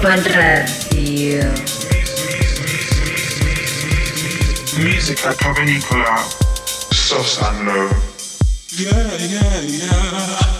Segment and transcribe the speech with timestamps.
[0.00, 1.52] Ibiza Global Radio.
[4.82, 6.16] Music at Provenicola,
[6.90, 7.90] Sos and Low.
[8.78, 10.59] Yeah, yeah, yeah.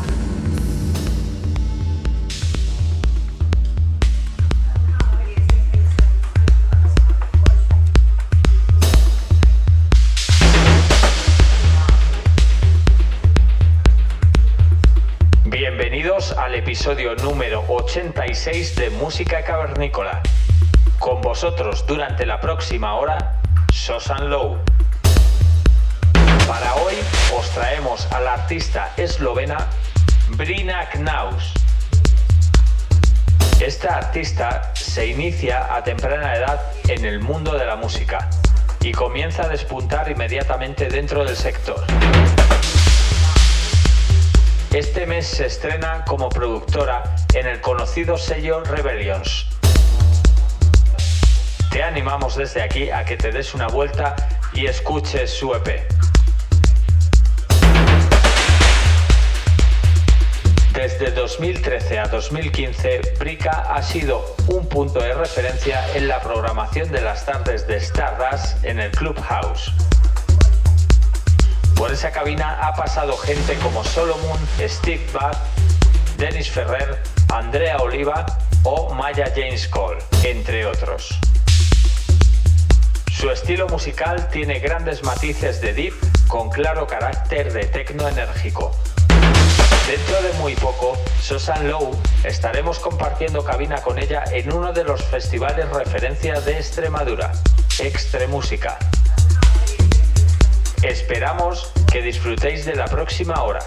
[18.41, 20.19] 86 de Música Cavernícola.
[20.97, 23.39] Con vosotros durante la próxima hora,
[23.71, 24.57] Sosan Low.
[26.47, 26.95] Para hoy
[27.37, 29.67] os traemos a la artista eslovena
[30.29, 31.53] Brina Knaus.
[33.59, 38.27] Esta artista se inicia a temprana edad en el mundo de la música
[38.81, 41.85] y comienza a despuntar inmediatamente dentro del sector.
[44.73, 49.47] Este mes se estrena como productora en el conocido sello Rebellions.
[51.69, 54.15] Te animamos desde aquí a que te des una vuelta
[54.53, 55.85] y escuches su EP.
[60.73, 67.01] Desde 2013 a 2015, Brica ha sido un punto de referencia en la programación de
[67.01, 69.73] las tardes de Stardust en el Clubhouse.
[71.81, 75.35] Por esa cabina ha pasado gente como Solomon, Steve Budd,
[76.15, 77.01] Dennis Ferrer,
[77.33, 78.23] Andrea Oliva
[78.61, 81.09] o Maya James Cole, entre otros.
[83.11, 85.95] Su estilo musical tiene grandes matices de deep
[86.27, 88.75] con claro carácter de tecno enérgico.
[89.87, 95.01] Dentro de muy poco, Susan Lowe estaremos compartiendo cabina con ella en uno de los
[95.05, 97.31] festivales referencia de Extremadura,
[97.79, 98.77] Extremúsica.
[100.83, 103.59] Esperamos que disfrutéis de la próxima hora.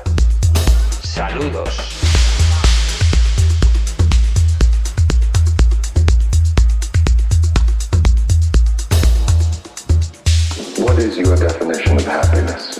[1.03, 1.79] Saludos.
[10.79, 12.74] What is your definition of happiness?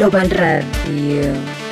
[0.00, 1.69] Global Radio.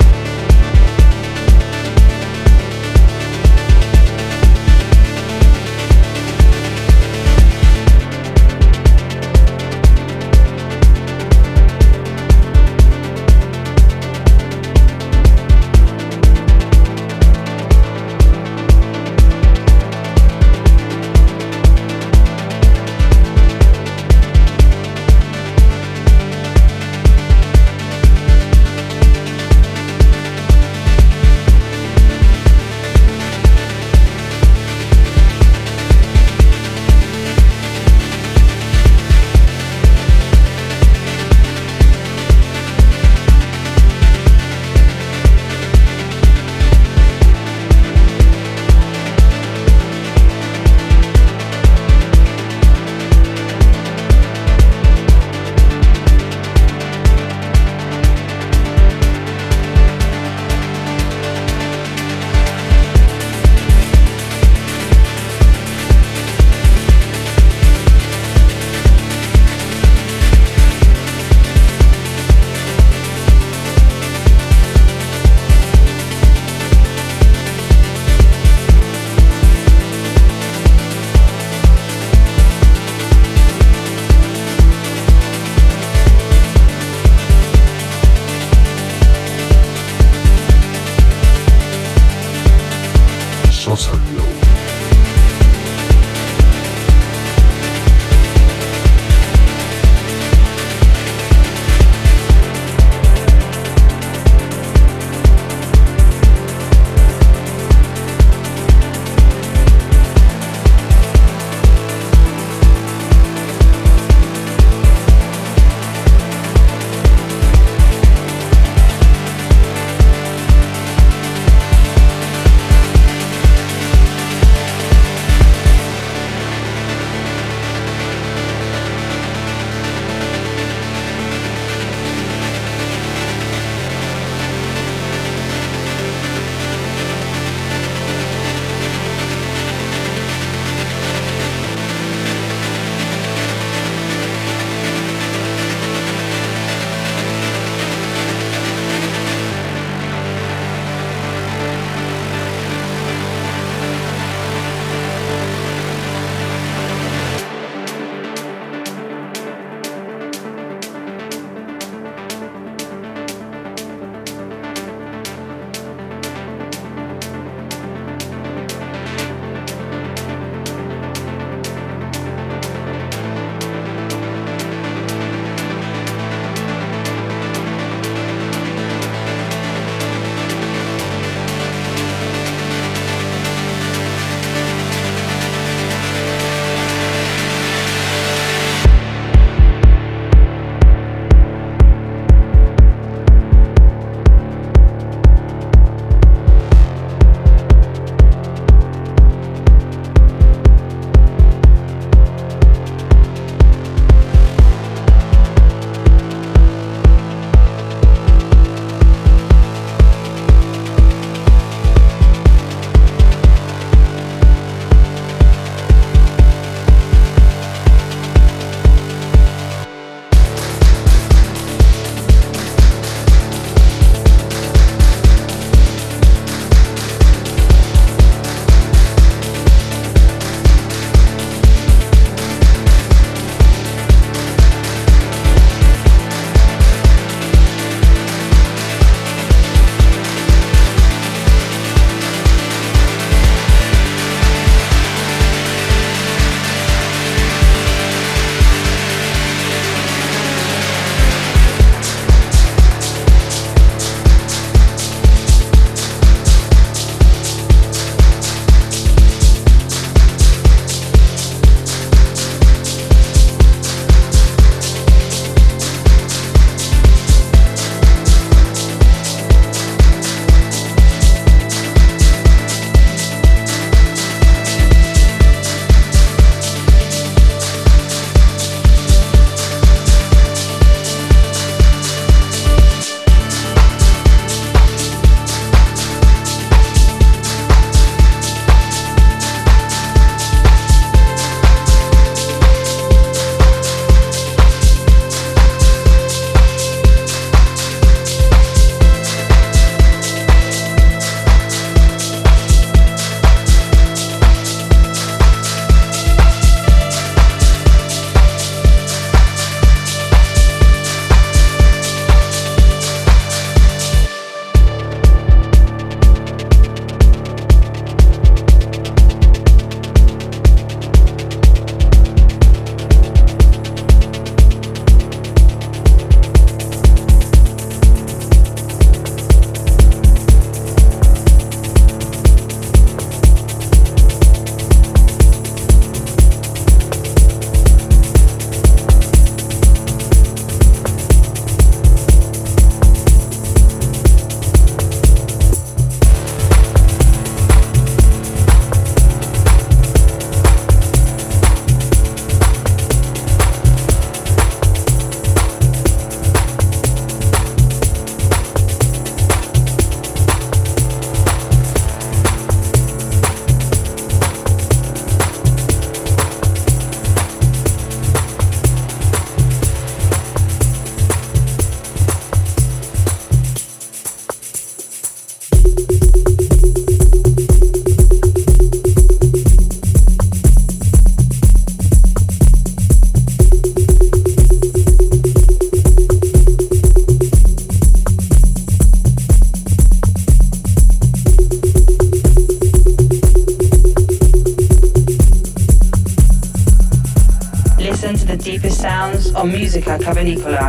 [400.09, 400.88] た壁にこら。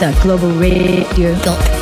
[0.00, 0.12] the
[0.58, 1.79] radio.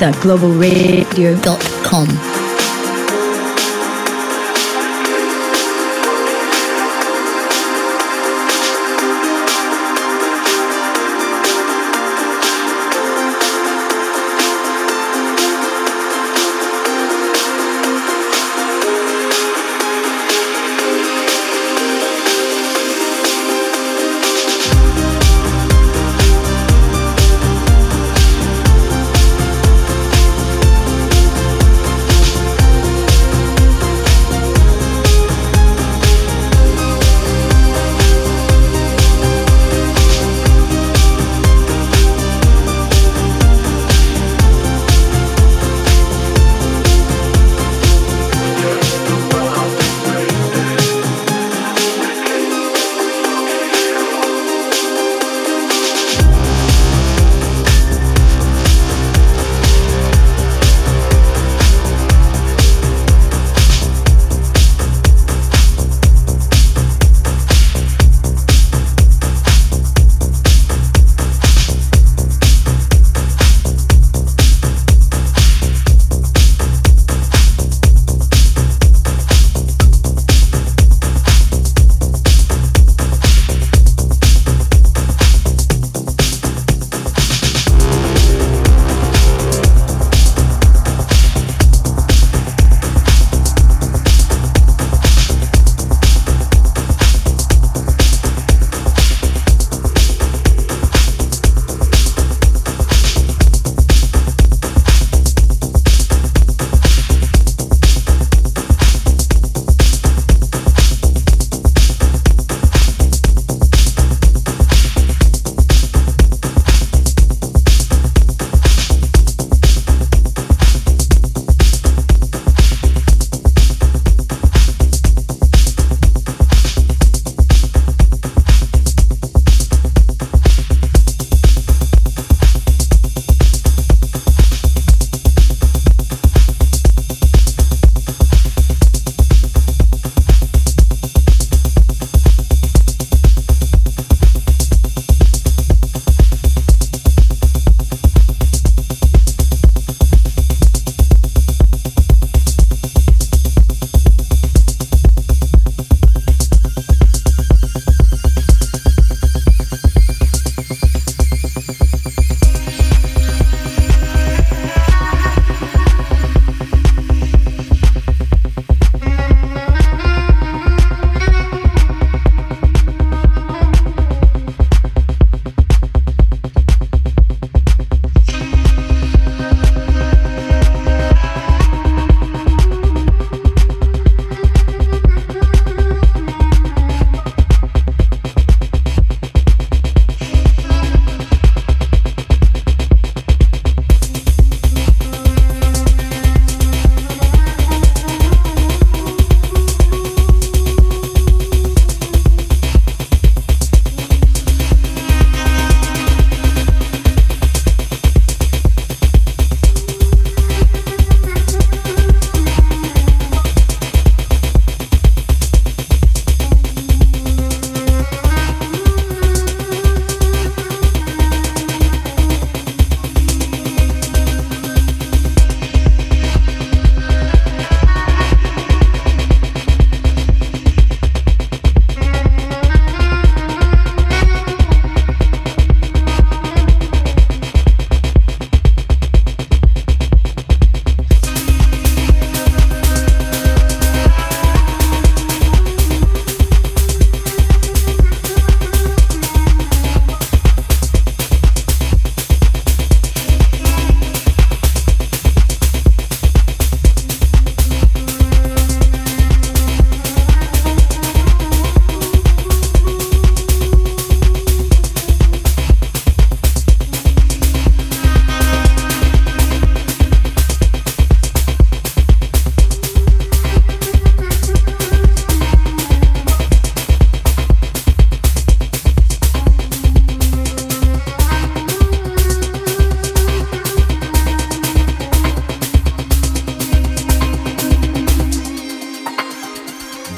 [0.00, 2.29] etherglobalradio.com.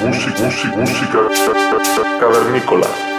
[0.00, 1.18] Música, música, música,
[2.20, 3.17] cavernícola.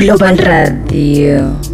[0.00, 1.69] Global Radio.